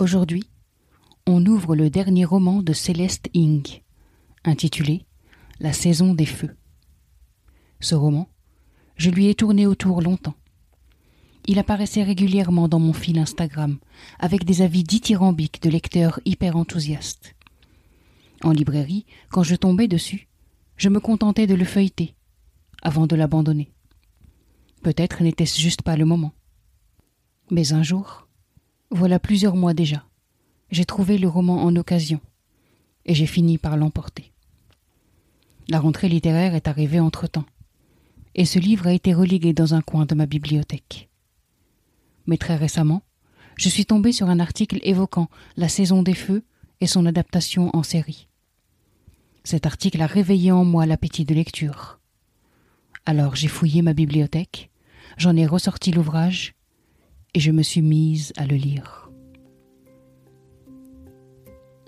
[0.00, 0.44] Aujourd'hui,
[1.26, 3.82] on ouvre le dernier roman de Céleste Ing,
[4.44, 5.04] intitulé
[5.58, 6.56] La saison des feux.
[7.80, 8.30] Ce roman,
[8.96, 10.36] je lui ai tourné autour longtemps.
[11.44, 13.76] Il apparaissait régulièrement dans mon fil Instagram,
[14.18, 17.34] avec des avis dithyrambiques de lecteurs hyper enthousiastes.
[18.42, 20.28] En librairie, quand je tombais dessus,
[20.78, 22.14] je me contentais de le feuilleter,
[22.80, 23.70] avant de l'abandonner.
[24.82, 26.32] Peut-être n'était-ce juste pas le moment.
[27.50, 28.29] Mais un jour,
[28.90, 30.04] voilà plusieurs mois déjà.
[30.70, 32.20] J'ai trouvé le roman en occasion,
[33.06, 34.32] et j'ai fini par l'emporter.
[35.68, 37.46] La rentrée littéraire est arrivée entre-temps,
[38.34, 41.08] et ce livre a été relégué dans un coin de ma bibliothèque.
[42.26, 43.02] Mais très récemment,
[43.56, 46.42] je suis tombé sur un article évoquant la saison des feux
[46.80, 48.26] et son adaptation en série.
[49.44, 52.00] Cet article a réveillé en moi l'appétit de lecture.
[53.06, 54.70] Alors j'ai fouillé ma bibliothèque,
[55.16, 56.54] j'en ai ressorti l'ouvrage
[57.34, 59.10] et je me suis mise à le lire.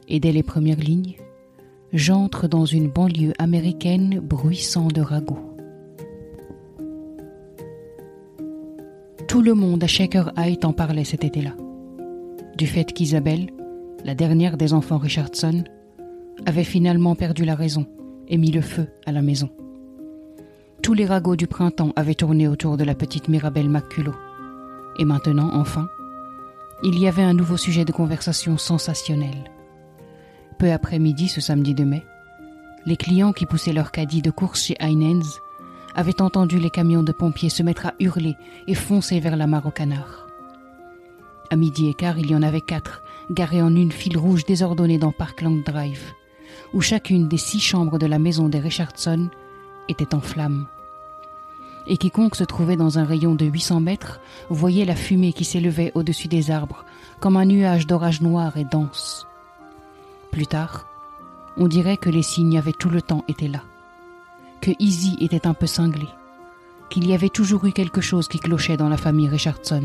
[0.08, 1.16] Et dès les premières lignes,
[1.92, 5.52] j'entre dans une banlieue américaine bruissant de ragots.
[9.28, 11.54] Tout le monde à Shaker Heights en parlait cet été-là.
[12.56, 13.50] Du fait qu'Isabelle,
[14.04, 15.64] la dernière des enfants Richardson,
[16.44, 17.86] avait finalement perdu la raison
[18.28, 19.48] et mis le feu à la maison.
[20.82, 24.14] Tous les ragots du printemps avaient tourné autour de la petite Mirabelle Maculot.
[24.98, 25.88] Et maintenant, enfin,
[26.82, 29.50] il y avait un nouveau sujet de conversation sensationnel.
[30.58, 32.04] Peu après midi ce samedi de mai,
[32.86, 35.40] les clients qui poussaient leur caddie de course chez Heinens
[35.94, 38.34] avaient entendu les camions de pompiers se mettre à hurler
[38.66, 40.26] et foncer vers la mare au canard.
[41.50, 44.98] À midi et quart, il y en avait quatre, garés en une file rouge désordonnée
[44.98, 46.12] dans Parkland Drive,
[46.72, 49.28] où chacune des six chambres de la maison des Richardson
[49.88, 50.66] était en flammes
[51.86, 55.92] et quiconque se trouvait dans un rayon de 800 mètres voyait la fumée qui s'élevait
[55.94, 56.84] au-dessus des arbres,
[57.20, 59.26] comme un nuage d'orage noir et dense.
[60.30, 60.86] Plus tard,
[61.56, 63.62] on dirait que les signes avaient tout le temps été là,
[64.60, 66.06] que Izzy était un peu cinglé,
[66.88, 69.84] qu'il y avait toujours eu quelque chose qui clochait dans la famille Richardson,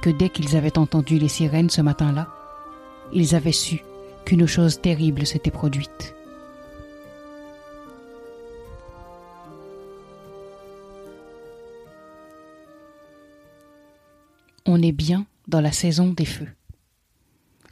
[0.00, 2.28] que dès qu'ils avaient entendu les sirènes ce matin-là,
[3.12, 3.82] ils avaient su
[4.24, 6.14] qu'une chose terrible s'était produite.
[14.68, 16.50] On est bien dans la saison des feux.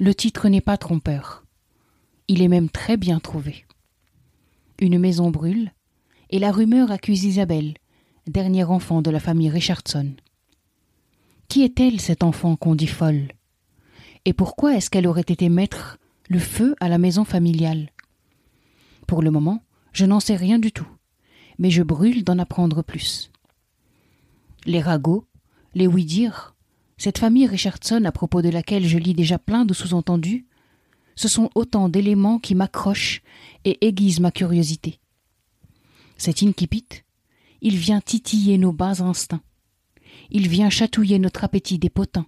[0.00, 1.44] Le titre n'est pas trompeur.
[2.26, 3.66] Il est même très bien trouvé.
[4.80, 5.72] Une maison brûle,
[6.30, 7.74] et la rumeur accuse Isabelle,
[8.26, 10.14] dernier enfant de la famille Richardson.
[11.48, 13.28] Qui est-elle, cette enfant qu'on dit folle?
[14.24, 15.98] Et pourquoi est-ce qu'elle aurait été mettre
[16.30, 17.90] le feu à la maison familiale?
[19.06, 19.62] Pour le moment,
[19.92, 20.88] je n'en sais rien du tout,
[21.58, 23.30] mais je brûle d'en apprendre plus.
[24.64, 25.26] Les ragots,
[25.74, 26.55] les oui-dire,
[26.96, 30.46] cette famille Richardson, à propos de laquelle je lis déjà plein de sous-entendus,
[31.14, 33.22] ce sont autant d'éléments qui m'accrochent
[33.64, 35.00] et aiguisent ma curiosité.
[36.16, 36.86] Cet incipit,
[37.60, 39.42] il vient titiller nos bas instincts.
[40.30, 42.26] Il vient chatouiller notre appétit des potins,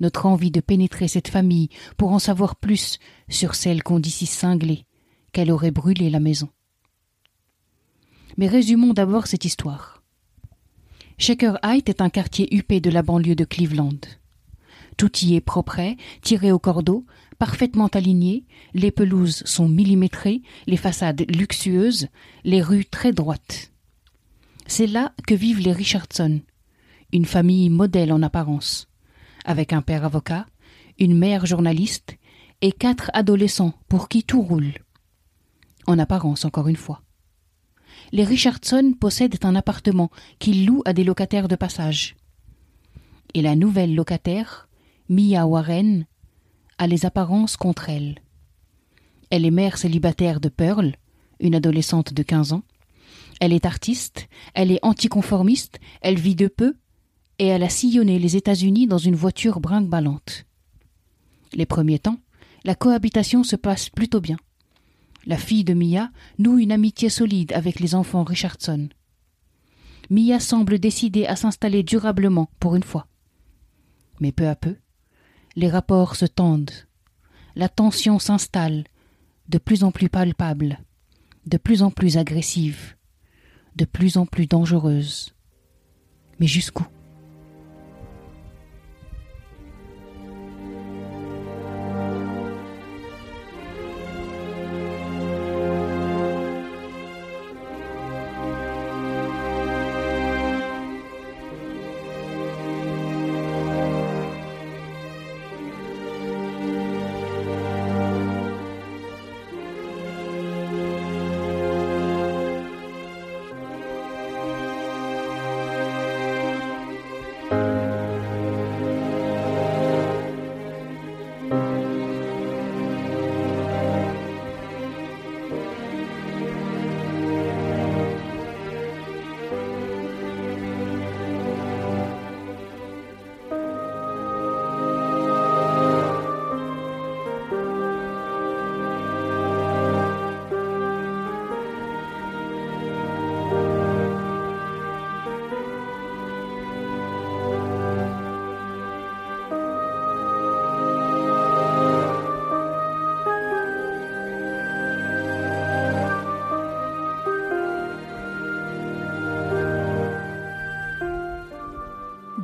[0.00, 4.26] notre envie de pénétrer cette famille pour en savoir plus sur celle qu'on dit si
[4.26, 4.86] cinglée,
[5.32, 6.48] qu'elle aurait brûlé la maison.
[8.36, 9.93] Mais résumons d'abord cette histoire.
[11.16, 14.00] Shaker Heights est un quartier huppé de la banlieue de Cleveland.
[14.96, 15.80] Tout y est propre,
[16.22, 17.06] tiré au cordeau,
[17.38, 18.44] parfaitement aligné,
[18.74, 22.08] les pelouses sont millimétrées, les façades luxueuses,
[22.44, 23.72] les rues très droites.
[24.66, 26.40] C'est là que vivent les Richardson,
[27.12, 28.88] une famille modèle en apparence,
[29.44, 30.46] avec un père avocat,
[30.98, 32.16] une mère journaliste
[32.60, 34.72] et quatre adolescents pour qui tout roule.
[35.86, 37.02] En apparence, encore une fois
[38.12, 42.16] les Richardson possèdent un appartement qu'ils louent à des locataires de passage.
[43.34, 44.68] Et la nouvelle locataire,
[45.08, 46.06] Mia Warren,
[46.78, 48.16] a les apparences contre elle.
[49.30, 50.94] Elle est mère célibataire de Pearl,
[51.40, 52.62] une adolescente de quinze ans.
[53.40, 56.76] Elle est artiste, elle est anticonformiste, elle vit de peu,
[57.38, 60.46] et elle a sillonné les États-Unis dans une voiture brinque-ballante.
[61.52, 62.18] Les premiers temps,
[62.64, 64.36] la cohabitation se passe plutôt bien
[65.26, 68.88] la fille de Mia, noue une amitié solide avec les enfants Richardson.
[70.10, 73.06] Mia semble décidée à s'installer durablement pour une fois.
[74.20, 74.76] Mais peu à peu,
[75.56, 76.70] les rapports se tendent,
[77.56, 78.84] la tension s'installe,
[79.48, 80.80] de plus en plus palpable,
[81.46, 82.94] de plus en plus agressive,
[83.76, 85.34] de plus en plus dangereuse.
[86.38, 86.84] Mais jusqu'où?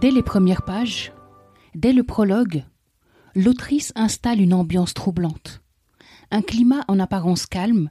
[0.01, 1.13] Dès les premières pages,
[1.75, 2.65] dès le prologue,
[3.35, 5.61] l'autrice installe une ambiance troublante,
[6.31, 7.91] un climat en apparence calme,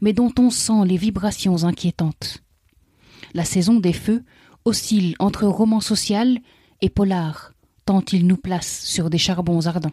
[0.00, 2.44] mais dont on sent les vibrations inquiétantes.
[3.34, 4.22] La saison des feux
[4.64, 6.38] oscille entre roman social
[6.82, 7.52] et polar,
[7.84, 9.90] tant il nous place sur des charbons ardents.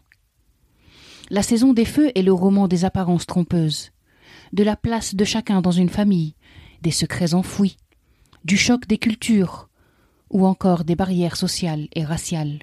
[1.32, 3.90] La saison des feux est le roman des apparences trompeuses,
[4.54, 6.36] de la place de chacun dans une famille,
[6.84, 7.78] des secrets enfouis,
[8.46, 9.67] du choc des cultures,
[10.30, 12.60] ou encore des barrières sociales et raciales.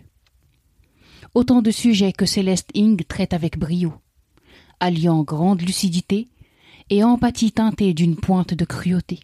[1.34, 3.94] Autant de sujets que Céleste Ing traite avec brio,
[4.80, 6.28] alliant grande lucidité
[6.90, 9.20] et empathie teintée d'une pointe de cruauté.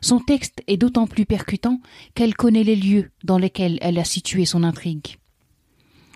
[0.00, 1.80] Son texte est d'autant plus percutant
[2.14, 5.18] qu'elle connaît les lieux dans lesquels elle a situé son intrigue.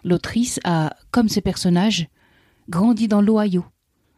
[0.04, 2.08] L'autrice a, comme ses personnages,
[2.68, 3.64] grandi dans l'Ohio,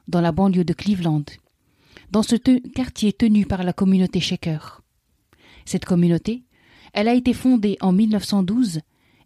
[0.07, 1.25] dans la banlieue de Cleveland,
[2.11, 4.83] dans ce quartier tenu par la communauté Shaker.
[5.65, 6.45] Cette communauté,
[6.93, 8.81] elle a été fondée en 1912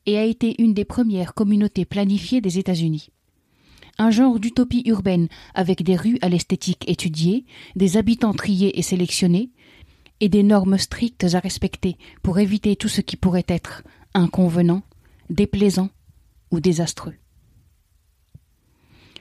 [0.07, 3.11] et a été une des premières communautés planifiées des États-Unis.
[3.99, 7.45] Un genre d'utopie urbaine avec des rues à l'esthétique étudiée,
[7.77, 9.51] des habitants triés et sélectionnés,
[10.21, 13.83] et des normes strictes à respecter pour éviter tout ce qui pourrait être
[14.15, 14.83] inconvenant,
[15.31, 15.91] déplaisant
[16.53, 17.15] ou désastreux.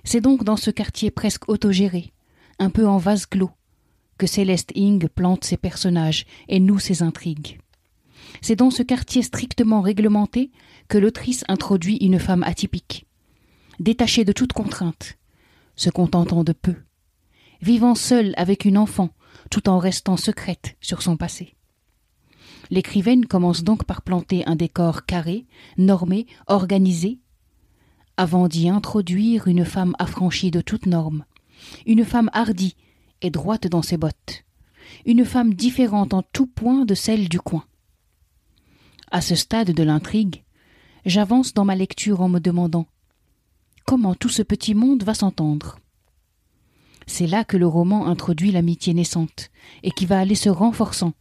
[0.04, 2.12] C'est donc dans ce quartier presque autogéré,
[2.60, 3.52] un peu en vase clos,
[4.18, 7.61] que Céleste Ing plante ses personnages et noue ses intrigues.
[8.42, 10.51] C'est dans ce quartier strictement réglementé
[10.88, 13.06] que l'autrice introduit une femme atypique,
[13.80, 15.18] détachée de toute contrainte,
[15.75, 16.75] se contentant de peu,
[17.62, 19.10] vivant seule avec une enfant
[19.50, 21.56] tout en restant secrète sur son passé.
[22.69, 25.45] L'écrivaine commence donc par planter un décor carré,
[25.77, 27.19] normé, organisé,
[28.18, 31.25] avant d'y introduire une femme affranchie de toute norme,
[31.86, 32.75] une femme hardie
[33.22, 34.45] et droite dans ses bottes,
[35.06, 37.65] une femme différente en tout point de celle du coin.
[39.13, 40.46] À ce stade de l'intrigue,
[41.06, 42.88] j'avance dans ma lecture en me demandant
[43.86, 45.80] comment tout ce petit monde va s'entendre.
[47.08, 49.51] C'est là que le roman introduit l'amitié naissante
[49.84, 51.12] et qui va aller se renforçant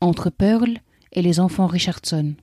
[0.00, 0.78] entre Pearl
[1.12, 2.34] et les enfants Richardson.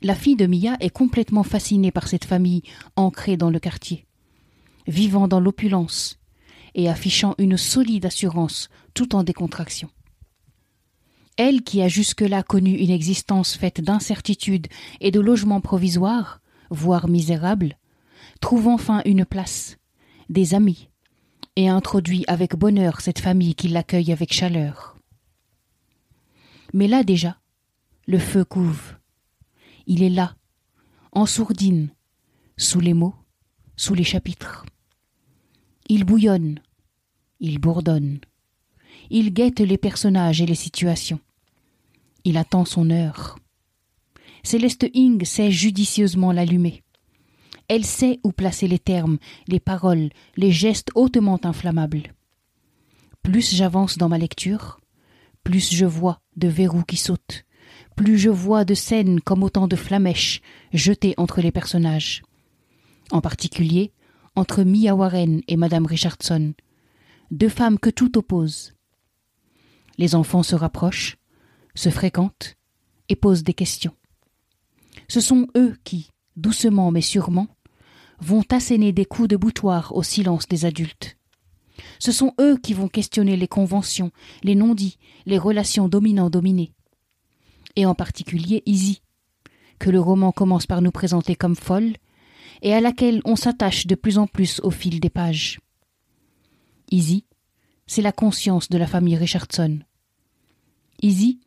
[0.00, 2.62] La fille de Mia est complètement fascinée par cette famille
[2.94, 4.06] ancrée dans le quartier,
[4.86, 6.20] vivant dans l'opulence
[6.76, 9.90] et affichant une solide assurance tout en décontraction.
[11.36, 14.68] Elle qui a jusque-là connu une existence faite d'incertitudes
[15.00, 16.40] et de logements provisoires,
[16.70, 17.76] voire misérables,
[18.40, 19.76] trouve enfin une place,
[20.30, 20.88] des amis,
[21.56, 24.96] et introduit avec bonheur cette famille qui l'accueille avec chaleur.
[26.72, 27.38] Mais là déjà,
[28.06, 28.94] le feu couve.
[29.86, 30.36] Il est là,
[31.12, 31.90] en sourdine,
[32.56, 33.14] sous les mots,
[33.76, 34.64] sous les chapitres.
[35.88, 36.60] Il bouillonne,
[37.40, 38.20] il bourdonne,
[39.10, 41.20] il guette les personnages et les situations.
[42.26, 43.38] Il attend son heure.
[44.42, 46.82] Céleste Ing sait judicieusement l'allumer.
[47.68, 52.14] Elle sait où placer les termes, les paroles, les gestes hautement inflammables.
[53.22, 54.80] Plus j'avance dans ma lecture,
[55.44, 57.44] plus je vois de verrous qui sautent,
[57.94, 60.40] plus je vois de scènes comme autant de flamèches
[60.72, 62.24] jetées entre les personnages.
[63.12, 63.92] En particulier,
[64.34, 66.54] entre Mia Warren et Madame Richardson,
[67.30, 68.74] deux femmes que tout oppose.
[69.96, 71.18] Les enfants se rapprochent,
[71.76, 72.56] se fréquentent
[73.08, 73.94] et posent des questions.
[75.08, 77.46] Ce sont eux qui, doucement mais sûrement,
[78.18, 81.16] vont asséner des coups de boutoir au silence des adultes.
[81.98, 84.10] Ce sont eux qui vont questionner les conventions,
[84.42, 86.72] les non-dits, les relations dominant-dominées.
[87.76, 89.02] Et en particulier Izzy,
[89.78, 91.92] que le roman commence par nous présenter comme folle,
[92.62, 95.60] et à laquelle on s'attache de plus en plus au fil des pages.
[96.90, 97.26] Izzy,
[97.86, 99.80] c'est la conscience de la famille Richardson.
[101.02, 101.40] Izzy,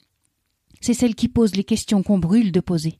[0.81, 3.00] c'est celle qui pose les questions qu'on brûle de poser,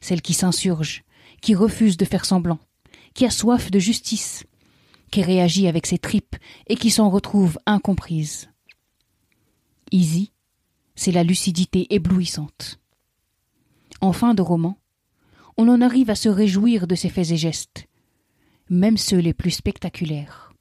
[0.00, 1.04] celle qui s'insurge,
[1.40, 2.58] qui refuse de faire semblant,
[3.14, 4.44] qui a soif de justice,
[5.10, 8.50] qui réagit avec ses tripes et qui s'en retrouve incomprise.
[9.92, 10.32] Izzy,
[10.96, 12.80] c'est la lucidité éblouissante.
[14.00, 14.78] En fin de roman,
[15.56, 17.86] on en arrive à se réjouir de ses faits et gestes,
[18.68, 20.53] même ceux les plus spectaculaires.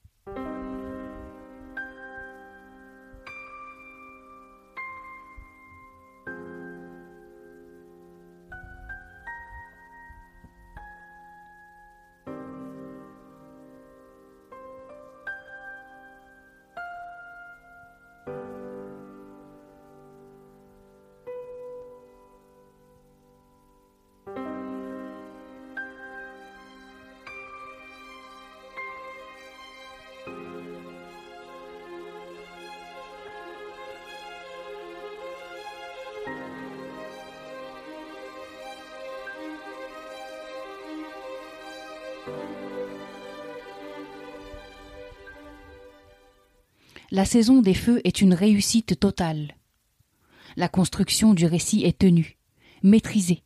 [47.13, 49.55] La saison des feux est une réussite totale.
[50.57, 52.39] La construction du récit est tenue,
[52.81, 53.43] maîtrisée.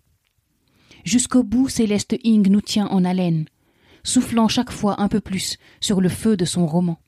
[1.03, 3.43] Jusqu'au bout, Céleste Ing nous tient en haleine,
[4.05, 7.01] soufflant chaque fois un peu plus sur le feu de son roman.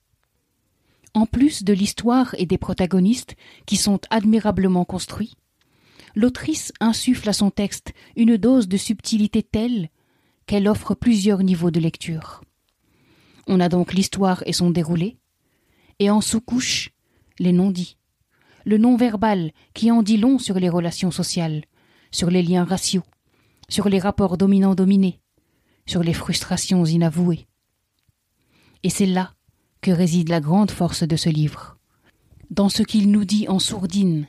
[1.14, 5.38] En plus de l'histoire et des protagonistes qui sont admirablement construits,
[6.14, 9.88] l'autrice insuffle à son texte une dose de subtilité telle
[10.46, 12.42] qu'elle offre plusieurs niveaux de lecture.
[13.48, 15.20] On a donc l'histoire et son déroulé,
[16.00, 16.92] et en sous-couche,
[17.40, 17.98] les non-dits,
[18.66, 21.64] le non-verbal qui en dit long sur les relations sociales,
[22.12, 23.04] sur les liens raciaux,
[23.68, 25.20] sur les rapports dominants-dominés,
[25.86, 27.48] sur les frustrations inavouées.
[28.84, 29.34] Et c'est là
[29.82, 31.78] que réside la grande force de ce livre,
[32.50, 34.28] dans ce qu'il nous dit en sourdine,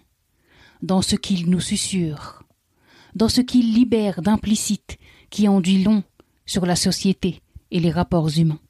[0.83, 2.43] dans ce qu'il nous susurre,
[3.15, 4.99] dans ce qu'il libère d'implicite
[5.31, 6.03] qui en dit long
[6.47, 8.61] sur la société et les rapports humains.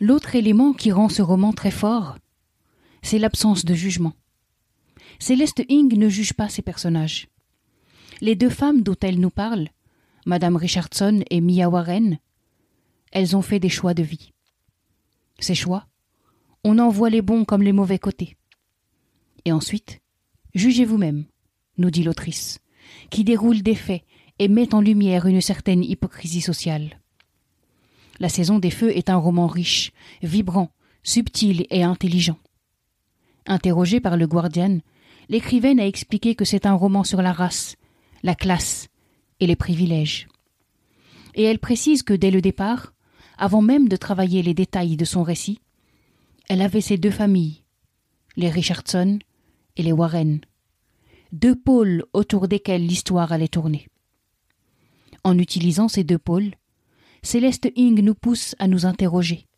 [0.00, 2.18] L'autre élément qui rend ce roman très fort,
[3.02, 4.14] c'est l'absence de jugement.
[5.20, 7.28] Céleste Ing ne juge pas ses personnages.
[8.20, 9.68] Les deux femmes dont elle nous parle,
[10.26, 12.18] Madame Richardson et Mia Warren,
[13.12, 14.32] elles ont fait des choix de vie.
[15.38, 15.86] Ces choix,
[16.64, 18.36] on en voit les bons comme les mauvais côtés.
[19.44, 20.00] Et ensuite,
[20.54, 21.24] jugez vous-même,
[21.78, 22.58] nous dit l'autrice,
[23.10, 24.02] qui déroule des faits
[24.38, 27.00] et met en lumière une certaine hypocrisie sociale.
[28.20, 29.92] La saison des feux est un roman riche,
[30.22, 30.70] vibrant,
[31.02, 32.38] subtil et intelligent.
[33.46, 34.78] Interrogée par le Guardian,
[35.28, 37.76] l'écrivaine a expliqué que c'est un roman sur la race,
[38.22, 38.88] la classe
[39.40, 40.28] et les privilèges.
[41.34, 42.94] Et elle précise que dès le départ,
[43.36, 45.60] avant même de travailler les détails de son récit,
[46.48, 47.62] elle avait ces deux familles,
[48.36, 49.18] les Richardson
[49.76, 50.40] et les Warren,
[51.32, 53.88] deux pôles autour desquels l'histoire allait tourner.
[55.24, 56.54] En utilisant ces deux pôles,
[57.24, 59.48] Céleste Ing nous pousse à nous interroger.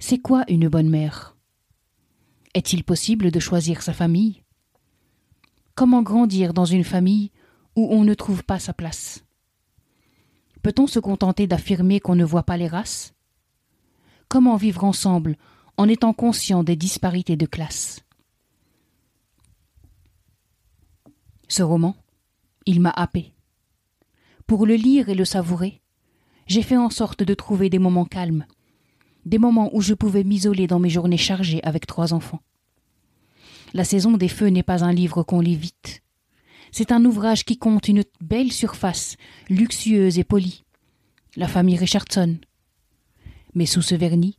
[0.00, 1.36] C'est quoi une bonne mère?
[2.54, 4.42] Est-il possible de choisir sa famille?
[5.76, 7.30] Comment grandir dans une famille
[7.76, 9.24] où on ne trouve pas sa place?
[10.60, 13.14] Peut-on se contenter d'affirmer qu'on ne voit pas les races?
[14.28, 15.36] Comment vivre ensemble
[15.76, 18.00] en étant conscient des disparités de classe?
[21.46, 21.94] Ce roman,
[22.66, 23.32] il m'a happé.
[24.48, 25.80] Pour le lire et le savourer,
[26.46, 28.46] j'ai fait en sorte de trouver des moments calmes,
[29.24, 32.40] des moments où je pouvais m'isoler dans mes journées chargées avec trois enfants.
[33.72, 36.02] La saison des feux n'est pas un livre qu'on lit vite.
[36.70, 39.16] C'est un ouvrage qui compte une belle surface,
[39.48, 40.64] luxueuse et polie.
[41.36, 42.38] La famille Richardson.
[43.54, 44.38] Mais sous ce vernis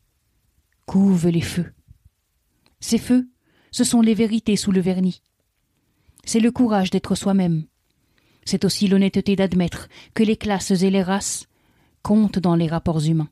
[0.86, 1.74] couvent les feux.
[2.80, 3.28] Ces feux,
[3.72, 5.22] ce sont les vérités sous le vernis.
[6.24, 7.66] C'est le courage d'être soi-même.
[8.46, 11.48] C'est aussi l'honnêteté d'admettre que les classes et les races
[12.06, 13.30] compte dans les rapports humains.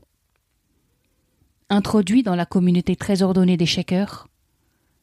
[1.70, 4.28] Introduits dans la communauté très ordonnée des shakers,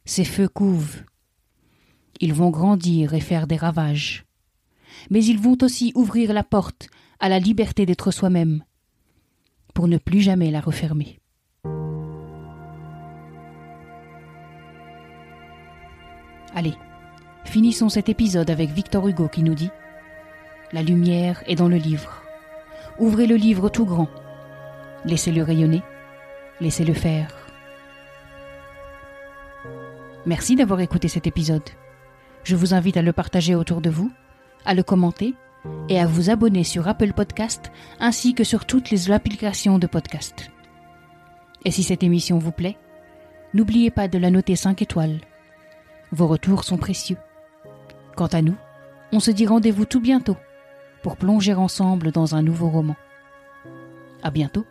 [0.05, 0.99] ces feux couvent.
[2.19, 4.25] Ils vont grandir et faire des ravages.
[5.09, 6.89] Mais ils vont aussi ouvrir la porte
[7.21, 8.65] à la liberté d'être soi-même,
[9.73, 11.21] pour ne plus jamais la refermer.
[16.57, 16.75] Allez,
[17.45, 19.71] Finissons cet épisode avec Victor Hugo qui nous dit
[20.73, 22.20] La lumière est dans le livre.
[23.01, 24.09] Ouvrez le livre tout grand.
[25.07, 25.83] Laissez-le rayonner.
[26.61, 27.35] Laissez-le faire.
[30.27, 31.63] Merci d'avoir écouté cet épisode.
[32.45, 34.13] Je vous invite à le partager autour de vous,
[34.67, 35.35] à le commenter
[35.89, 40.51] et à vous abonner sur Apple Podcast ainsi que sur toutes les applications de podcast.
[41.65, 42.77] Et si cette émission vous plaît,
[43.55, 45.21] n'oubliez pas de la noter 5 étoiles.
[46.13, 47.17] Vos retours sont précieux.
[48.15, 48.57] Quant à nous,
[49.11, 50.37] on se dit rendez-vous tout bientôt
[51.03, 52.97] pour plonger ensemble dans un nouveau roman.
[54.23, 54.67] À bientôt.